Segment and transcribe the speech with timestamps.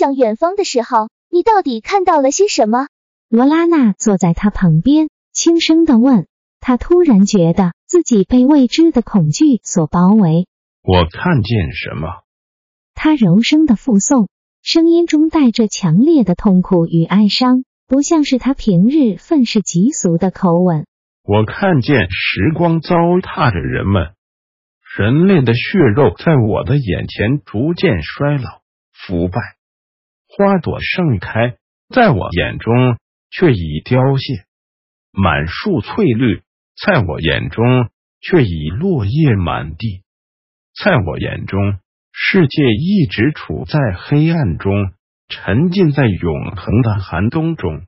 [0.00, 2.86] 向远方的时候，你到底看到了些什么？
[3.28, 6.26] 罗拉娜坐在他旁边，轻声的问。
[6.58, 10.46] 他突然觉得自己被未知的恐惧所包围。
[10.82, 12.24] 我看见什么？
[12.94, 14.28] 他柔声的附送，
[14.62, 20.86] 声音中带着强烈的痛苦与哀伤，不像是他平日愤世嫉俗的口吻。
[21.24, 24.14] 我看见时光糟蹋着人们，
[24.96, 28.60] 人类的血肉在我的眼前逐渐衰老。
[28.92, 29.40] 腐败，
[30.32, 31.56] 花朵盛开，
[31.92, 32.96] 在我眼中
[33.30, 34.44] 却已凋谢；
[35.10, 36.42] 满树翠绿，
[36.80, 40.04] 在我眼中却已落叶满地。
[40.72, 41.58] 在我眼中，
[42.12, 44.92] 世界一直处在黑暗中，
[45.28, 47.82] 沉浸在永恒的寒冬中。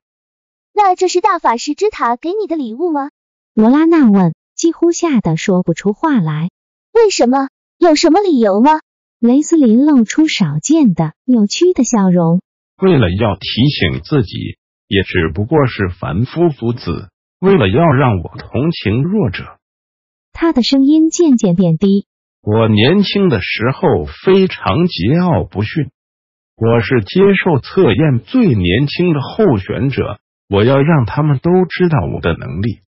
[0.74, 3.10] 那这是大法师之塔给你的礼物吗？
[3.54, 6.48] 罗拉娜问，几乎吓得说不出话来。
[6.92, 7.48] 为什么？
[7.78, 8.80] 有什么理由吗？
[9.22, 12.42] 雷斯林露出少见的扭曲的笑容。
[12.76, 17.06] 为了要提醒自己，也只不过是凡夫俗子；
[17.38, 19.60] 为了要让我同情弱者，
[20.32, 22.08] 他的声音渐渐变低。
[22.42, 25.92] 我年轻的时候非常桀骜不驯，
[26.56, 30.18] 我是接受测验最年轻的候选者。
[30.48, 32.80] 我要让他们都知道我的能力。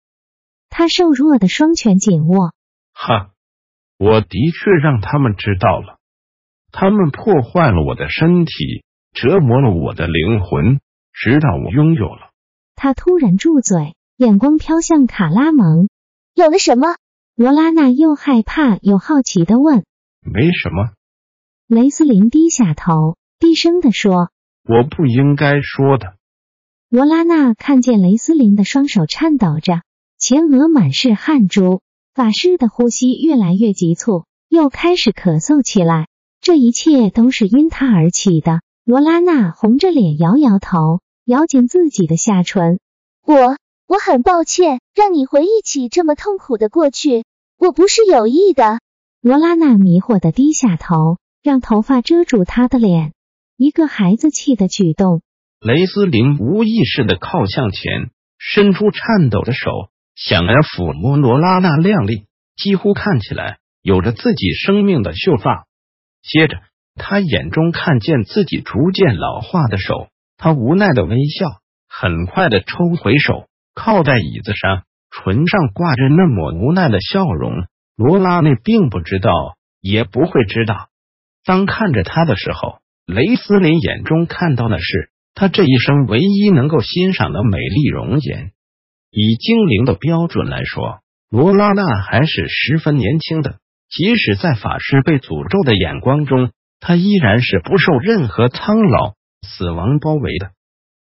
[0.69, 2.51] 他瘦弱的双拳紧握。
[2.93, 3.31] 哈，
[3.99, 5.94] 我的确让他们知道了。
[6.77, 10.81] 他们破坏了我的身体，折磨了我的灵魂，
[11.13, 12.33] 直到我拥有了。
[12.75, 15.89] 他突然住嘴，眼光飘向卡拉蒙。
[16.35, 16.97] 有了什么？
[17.37, 19.85] 罗拉娜又害怕又好奇的问。
[20.21, 20.91] 没什么。
[21.69, 24.31] 雷斯林低下头，低声的说
[24.69, 26.17] ：“我不应该说的。”
[26.91, 29.83] 罗拉娜看见雷斯林的双手颤抖着，
[30.19, 31.83] 前额满是汗珠，
[32.15, 36.09] 法师的呼吸越来越急促，又开始咳嗽起来。
[36.45, 38.61] 这一切都是因他而起的。
[38.85, 42.81] 罗拉娜红着脸摇摇头，咬紧自己的下唇。
[43.27, 43.57] 我
[43.89, 47.25] 我很抱歉，让你回忆起这么痛苦的过去。
[47.59, 48.81] 我不是有意的。
[49.23, 53.15] 罗拉娜迷惑的低下头，让头发遮住她的脸。
[53.57, 55.23] 一个孩子气的举动。
[55.61, 59.71] 雷斯林无意识的靠向前，伸出颤抖的手，
[60.15, 65.65] 想要抚摸罗拉娜亮丽、几乎看起来有着自己生命的秀发。
[66.25, 66.59] 接着，
[66.95, 70.09] 他眼中看见自己逐渐老化的手，
[70.39, 71.47] 他无奈的微笑，
[71.89, 77.67] 很快的抽回手，靠在椅子上，唇上挂着那抹无奈的笑容。
[77.97, 79.31] 罗拉内并不知道，
[79.81, 80.89] 也不会知道。
[81.45, 88.53] 当看着他的时候，雷斯林眼中看到的是他这一生唯一能够欣赏的美丽容颜。
[89.11, 93.59] 以精灵的标准来说，罗拉娜还是十分年轻的。
[93.97, 96.51] 即使在法师被诅咒的眼光中，
[96.81, 99.15] 他依然是不受任何苍老、
[99.47, 100.51] 死亡包围的。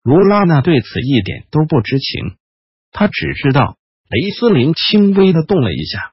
[0.03, 2.35] 罗拉娜对此一点都不知情，
[2.91, 3.77] 他只知道
[4.09, 6.11] 雷斯林轻微的动了一下，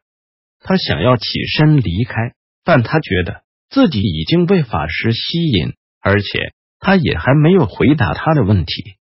[0.61, 1.25] 他想要起
[1.59, 2.15] 身离开，
[2.62, 8.94] 但他觉得自己已经被法师吸引，而且他也还没有回答他的问题。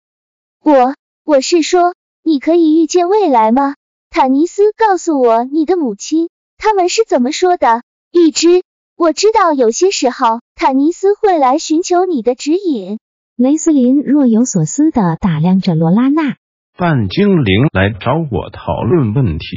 [0.64, 0.96] 我
[1.26, 1.94] 我是说，
[2.24, 3.76] 你可以预见未来吗？
[4.10, 6.30] 塔尼斯告诉我你的母亲。
[6.60, 7.84] 他们是怎么说的？
[8.12, 8.64] 一只，
[8.98, 13.00] 我知道有些时候坦尼斯会来寻求你的指引。
[13.38, 16.36] 雷斯林若有所思的打量着罗拉娜。
[16.78, 19.48] 半精灵来找我讨论问题，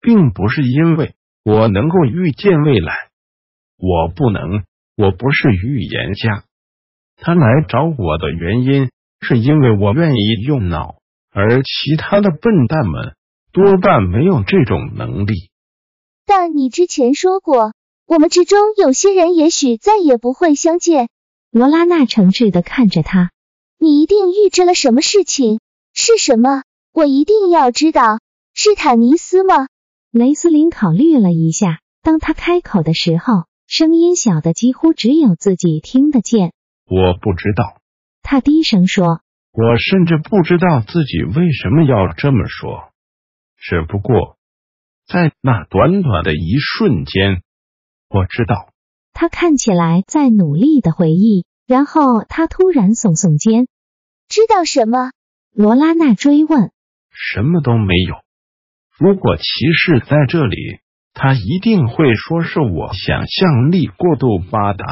[0.00, 1.14] 并不是因为
[1.44, 2.94] 我能够预见未来，
[3.76, 4.64] 我不能，
[4.96, 6.44] 我不是预言家。
[7.16, 8.90] 他来找我的原因，
[9.20, 10.96] 是因为我愿意用脑，
[11.30, 13.14] 而其他的笨蛋们
[13.52, 15.50] 多半没有这种能力。
[16.28, 17.72] 但你之前说过，
[18.06, 21.08] 我们之中有些人也许再也不会相见。
[21.50, 23.30] 罗拉娜诚挚的看着他，
[23.78, 25.58] 你一定预知了什么事情？
[25.94, 26.64] 是什么？
[26.92, 28.20] 我一定要知道。
[28.52, 29.68] 是坦尼斯吗？
[30.10, 36.52] 雷斯林考虑了一下，当他开口的时候，声音小的几乎只有自己听得见。
[36.84, 37.80] 我不知道，
[38.22, 39.22] 他低声说。
[39.52, 42.92] 我甚至不知道自己为什么要这么说，
[43.56, 44.37] 只不过。
[45.08, 47.42] 在那短短的一瞬间，
[48.10, 48.74] 我知道
[49.14, 53.66] 他看起来在努力的回忆，然后他突然耸耸肩。
[54.28, 55.12] 知道什么？
[55.54, 56.70] 罗拉娜追问。
[57.10, 58.16] 什么都没有。
[58.98, 60.56] 如果骑士在这里，
[61.14, 64.84] 他一定会说是我想象力过度发达。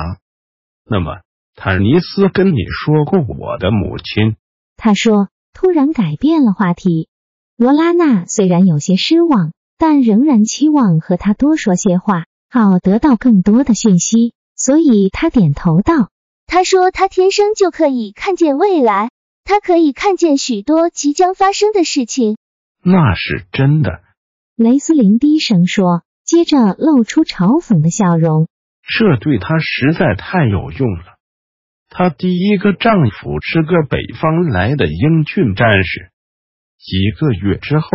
[0.89, 1.21] 那么，
[1.55, 4.37] 坦尼斯跟你说过我的母亲？
[4.77, 7.11] 他说，突然改变了话题。
[7.57, 12.25] 罗拉娜虽然有些失望，但仍然期望和他多说些话。
[12.49, 16.11] 好得到更多的讯息，所以他点头道
[16.47, 19.11] ：“他说他天生就可以看见未来，
[19.45, 22.39] 他可以看见许多即将发生的事情。”
[22.83, 24.01] 那是真的，
[24.57, 28.47] 雷斯林低声说，接着露出嘲讽的笑容。
[28.89, 31.17] 这对他实在太有用了。
[31.91, 36.11] 她第一个丈夫是个北方来的英俊战士，
[36.79, 37.89] 几个月之后，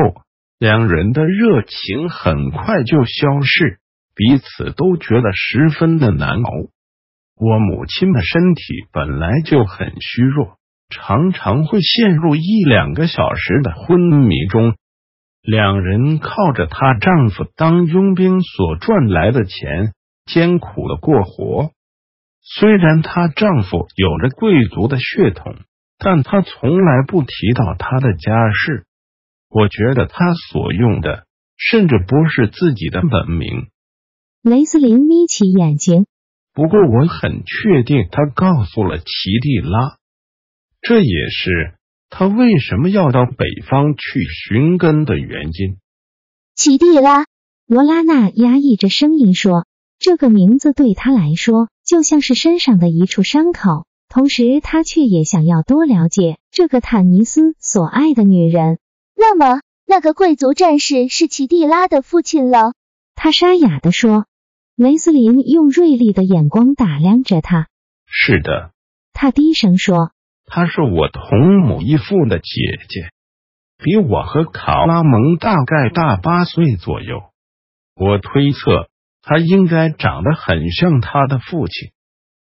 [0.61, 3.79] 两人的热情很快就消逝。
[4.13, 6.51] 彼此都觉得十分的难熬。
[7.35, 8.61] 我母亲的身体
[8.91, 10.57] 本来就很虚弱，
[10.89, 14.75] 常常会陷入一两个小时的昏迷中。
[15.41, 19.93] 两人靠着她丈夫当佣兵所赚来的钱，
[20.25, 21.71] 艰苦的过活。
[22.43, 25.55] 虽然她丈夫有着贵族的血统，
[25.97, 28.85] 但她从来不提到他的家世。
[29.53, 31.25] 我觉得他所用的，
[31.57, 33.67] 甚至不是自己的本名。
[34.41, 36.05] 雷斯林眯起眼睛，
[36.53, 39.03] 不过我很确定，他告诉了奇
[39.41, 39.97] 蒂拉，
[40.79, 41.75] 这也是
[42.09, 45.77] 他为什么要到北方去寻根的原因。
[46.55, 47.25] 奇蒂拉，
[47.67, 49.65] 罗拉娜压抑着声音说
[49.99, 58.79] ：“这个名字对他来说就像是身上的一处伤口，同时他却也想要多了解这个坦尼斯所爱的女人。
[59.21, 62.73] 那么，那个贵族战士是奇蒂拉的父亲了。”
[63.15, 64.25] 他沙哑的说。
[64.77, 67.67] 雷斯林用锐利的眼光打量着他。
[68.07, 68.71] 是的，
[69.13, 70.11] 他低声说
[70.47, 73.11] ：“她是我同母异父的姐姐，
[73.77, 77.21] 比我和卡拉蒙大概大八岁左右。
[77.93, 78.89] 我推测
[79.21, 81.91] 她应该长得很像他的父亲，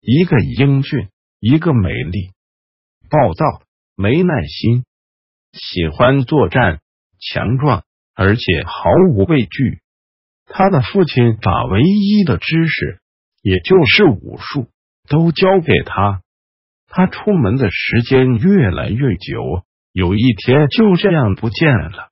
[0.00, 2.32] 一个英俊，一个美丽，
[3.08, 3.62] 暴躁，
[3.94, 4.84] 没耐心，
[5.56, 6.80] 喜欢作战，
[7.18, 7.82] 强壮，
[8.14, 9.80] 而且毫无畏惧。”
[10.46, 13.00] 他的父亲把唯一的知识，
[13.42, 14.68] 也就是武术，
[15.08, 16.22] 都教给他。
[16.88, 22.10] 他出门的时间越来越久，有一天就这样不见了。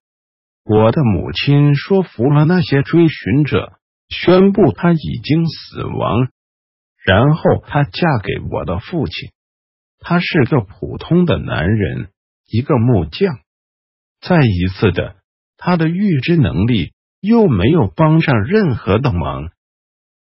[0.64, 6.28] 我的母亲说服了那些追寻者，宣布他已经死亡。
[7.04, 9.30] 然后她嫁给我的父亲，
[10.00, 12.08] 他是个普通的男人，
[12.54, 13.38] 一个木匠。
[14.20, 15.16] 再一次的，
[15.56, 16.92] 他的预知能力。
[17.26, 19.44] 又没有帮上任何的忙，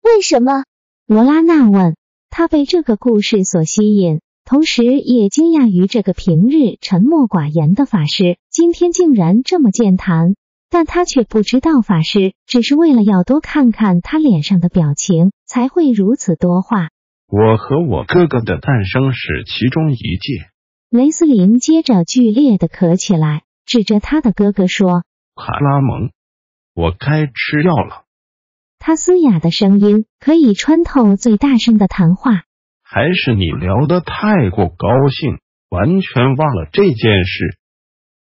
[0.02, 0.64] 为什么？
[1.06, 1.96] 罗拉娜问。
[2.32, 10.34] 他被这个故事所吸引，同时也惊讶于这个平日沉默寡言的法师今天竟然这么健谈。
[10.72, 16.90] 但他却不知道法师只是为了要多看看他脸上的表情，才会如此多话。
[17.28, 20.50] 我和我哥哥的诞生是其中一件。
[20.90, 25.04] 雷斯林接着剧烈的咳起来，指着他的哥哥说
[25.36, 26.12] ：“卡拉蒙。”
[26.74, 28.06] 我该吃药了。
[28.80, 32.44] 他嘶哑的声音可以穿透最大声的谈话。
[32.84, 37.58] 还是你聊得太过高兴，完全忘了这件事。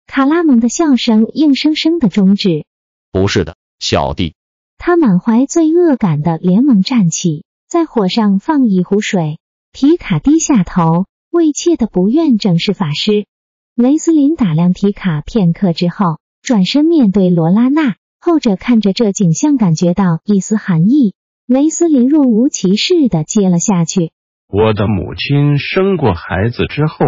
[0.07, 2.65] 卡拉蒙的笑声硬生生的终止。
[3.13, 4.37] 不是的，小弟。
[4.79, 9.39] 他满怀罪恶感的连忙站起，在火上放一壶水。
[9.71, 13.27] 皮卡低下头，畏怯的不愿正视法师。
[13.75, 17.97] 雷斯林打量提卡片刻之后，转身面对罗拉娜。
[18.21, 21.17] 后者看着这景象，感觉到一丝寒意。
[21.45, 24.13] 雷斯林若无其事的接了下去
[24.47, 27.05] ：“我的母亲生过孩子之后，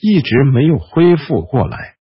[0.00, 1.94] 一直没有恢复过来。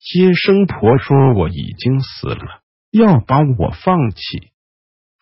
[0.00, 4.18] 接生婆说我已经死了，要把我放弃。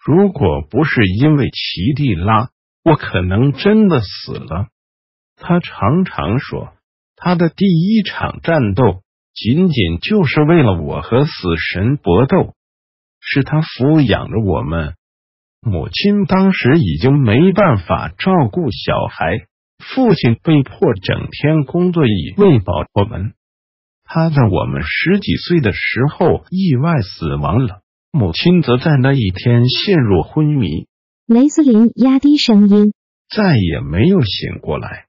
[0.02, 2.48] 如果不是因为奇蒂拉，
[2.82, 4.68] 我可能真的死了。
[5.36, 6.72] 他常常说，
[7.16, 9.02] 他的第一场战斗
[9.34, 12.54] 仅仅就是为了我和死神搏斗。”
[13.26, 14.96] 是他抚养着我们，
[15.62, 19.46] 母亲当时已经没办法照顾小孩，
[19.78, 23.32] 父亲被迫整天工作以喂饱我们。
[24.04, 27.80] 他在我们十几岁的时候意外死亡了，
[28.12, 30.86] 母亲则在那一天陷入昏迷。
[31.26, 32.92] 雷斯林压低声音，
[33.34, 35.06] 再也没有醒过来。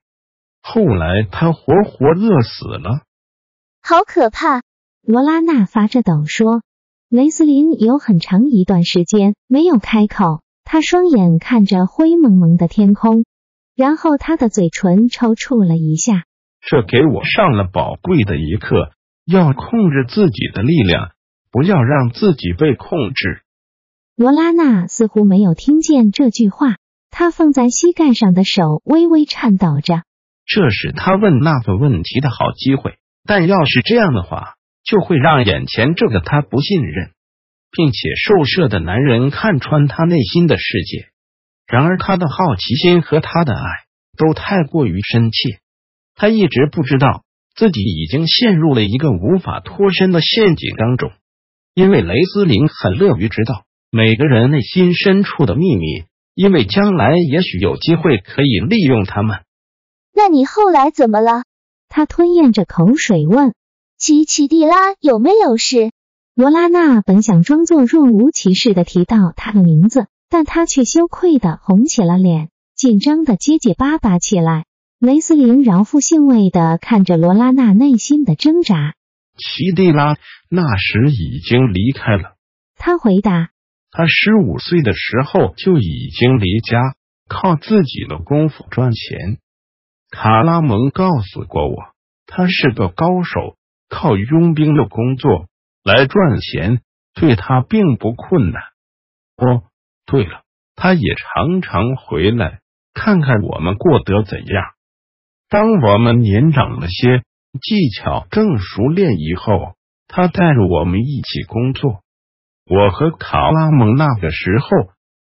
[0.68, 3.04] 后来他活活饿死了，
[3.82, 4.62] 好可怕！
[5.00, 6.62] 罗拉娜发着抖说。
[7.08, 13.24] 雷斯林有很长一段时间没有开口，他双眼看着灰蒙蒙的天空，
[13.76, 16.24] 然后他的嘴唇抽搐了一下。
[16.60, 18.90] 这给我上了宝贵的一课，
[19.24, 21.12] 要控制自己的力量，
[21.52, 23.42] 不要让自己被控制。
[24.16, 26.74] 罗拉娜似乎没有听见这句话，
[27.12, 30.02] 她放在膝盖上的手微微颤抖着。
[30.46, 37.10] 这是他问那个问题的好机会，但要是这样的话，就会让眼前这个他不信任
[37.72, 41.08] 并且受射的男人看穿他内心的世界。
[41.66, 43.60] 然而，他的好奇心和他的爱
[44.16, 45.58] 都太过于深切。
[46.14, 47.24] 他一直不知道
[47.56, 51.10] 自己已经陷入了一个无法脱身的陷阱当中，
[51.74, 59.40] 因为雷斯林很乐于知道每个人内心深处的秘密，因为将来也许有机会可以利用他们。
[60.16, 61.42] 那你后来怎么了？
[61.90, 63.52] 他吞咽着口水问。
[63.98, 65.90] 奇奇蒂拉有没有事？
[66.34, 74.64] 罗拉娜本想装作若无其事的提到他的名字，但他却羞愧的红起了脸，紧张的结结巴巴起来。
[74.98, 78.94] 雷斯林饶富兴味的看着罗拉娜内心的挣扎。
[79.36, 80.16] 奇蒂拉
[80.48, 82.36] 那时已经离开了，
[82.76, 83.50] 他回答。
[83.90, 86.80] 他十五岁的时候就已经离家，
[87.28, 89.38] 靠自己的功夫赚钱。
[90.10, 91.76] 卡拉蒙告诉过我，
[92.26, 93.56] 他是个高手，
[93.88, 95.46] 靠佣兵的工作
[95.84, 96.80] 来赚钱，
[97.14, 98.62] 对他并不困难。
[99.36, 99.64] 哦，
[100.06, 100.42] 对了，
[100.74, 102.60] 他也常常回来
[102.94, 104.64] 看看我们过得怎样。
[105.48, 107.22] 当我们年长了些，
[107.60, 109.74] 技巧更熟练以后，
[110.08, 112.00] 他带着我们一起工作。
[112.68, 114.68] 我和卡拉蒙那个时候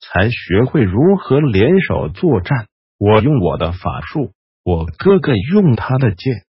[0.01, 2.67] 才学会如何联手作战。
[2.97, 4.33] 我用我的法术，
[4.69, 6.43] 我哥哥用他的剑。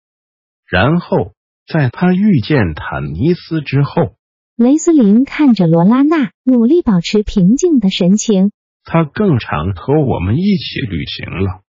[0.69, 1.33] 然后
[1.67, 4.17] 在他遇见坦尼斯之后，
[4.57, 8.53] 雷斯林看着罗拉娜，努力保持平静的神情。
[8.85, 11.63] 他更常和我们一起旅行了。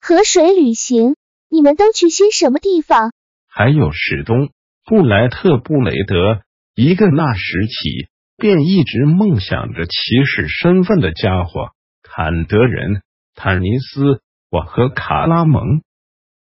[0.00, 1.16] 和谁旅行？
[1.50, 3.12] 你们都去些什么地方？
[3.48, 4.50] 还有史东
[4.84, 6.42] 布莱特布雷德，
[6.76, 11.70] 一个那时起便一直梦想着骑士身份的家伙。
[12.02, 13.02] 坎德人
[13.34, 15.82] 坦尼斯，我和卡拉蒙，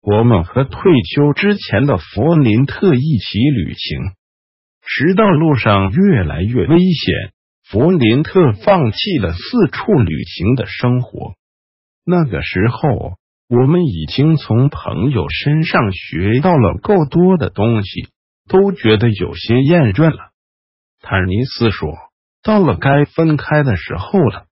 [0.02, 3.98] 我们和退休之前的弗林特一起旅行，
[4.82, 7.32] 直到路上越来越危险，
[7.64, 11.32] 弗林特放弃了四处旅行的生活。
[12.04, 13.16] 那个时候。
[13.46, 18.08] 我们已经从朋友身上学到了够多的东西，
[18.48, 20.30] 都觉得有些厌倦了。
[21.02, 21.92] 坦尼斯说
[22.42, 24.46] ：“到了该分开的时候了。”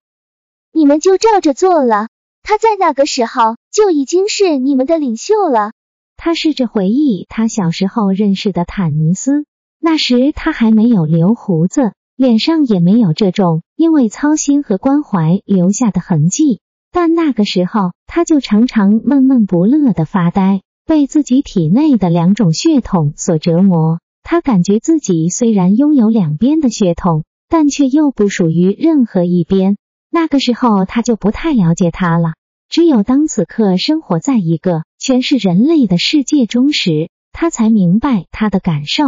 [0.75, 2.09] 你们就照着做了。
[2.53, 5.73] 他在那个时候就已经是你们的领袖了。
[6.19, 9.47] 他试着回忆他小时候认识的坦尼斯，
[9.81, 16.61] 那时他还没有留胡子，脸上也没有这种因为操心和关怀留下的痕迹。
[16.93, 23.99] 但那个时候，他就常常闷闷不乐的发呆，被自己体内的两种血统所折磨。
[24.23, 29.79] 他感觉自己虽然拥有两边的血统，但却又不属于任何一边。
[30.11, 32.35] 那个时候，他就不太了解他了。
[32.73, 39.05] 只有当此刻生活在一个全是人类的世界中时，他才明白他的感受。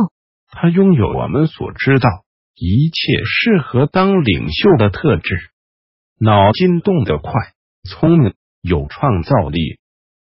[0.49, 2.11] 他拥有我们所知道
[2.55, 5.49] 一切适合当领袖的特质，
[6.21, 7.33] 脑筋动得快。
[7.89, 9.79] 聪明有创造力，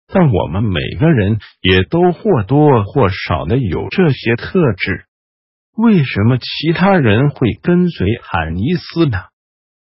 [0.07, 5.05] 但我们每个人也都或多或少的有这些特质。
[5.77, 9.19] 为什么其他人会跟随海尼斯呢？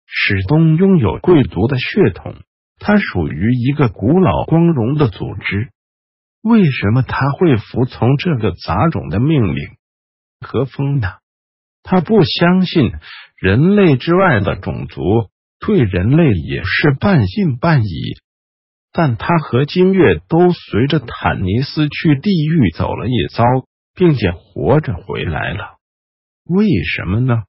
[0.08, 2.34] 史东拥有贵族的血统，
[2.80, 5.70] 他属于一个古老光荣的组织。
[6.42, 9.78] 为什么他会服从这个杂种的命令？
[10.40, 11.08] 和风呢？
[11.84, 12.92] 他不相信
[13.36, 15.02] 人类之外的种族。
[15.60, 18.20] 对人类也是半信半疑，
[18.92, 23.44] 但他和金月都随着坦尼斯去地狱走了一遭，
[23.96, 25.78] 并且活着回来了。
[26.46, 27.42] 为什么呢？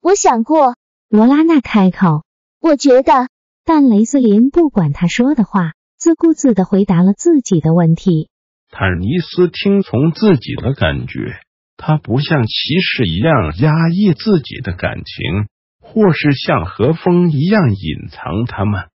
[0.00, 0.76] 我想过，
[1.08, 2.22] 罗拉娜开口。
[2.60, 3.26] 我觉得，
[3.64, 8.28] 但雷斯林不管他说的话，自顾自的回答了自己的问题。
[8.70, 11.40] 坦尼斯听从自己的感觉，
[11.76, 15.48] 他不像骑士一样压抑自己的感情。
[15.86, 18.88] 或是像和风一样隐藏他们。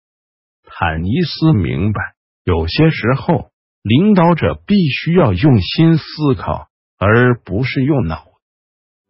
[0.65, 2.01] 坦尼斯明白，
[2.43, 3.51] 有些时候
[3.83, 6.03] 领导者必须要用心思
[6.35, 8.25] 考，而不是用脑。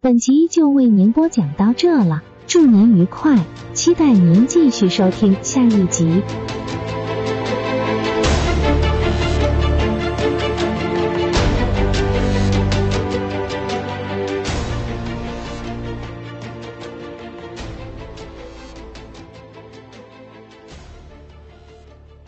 [0.01, 3.37] 本集就为您播讲到这了，祝您愉快，
[3.75, 6.23] 期待您继续收听下一集。